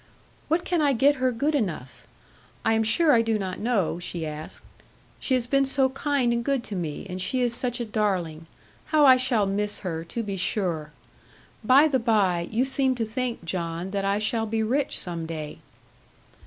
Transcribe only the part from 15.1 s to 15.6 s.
day.'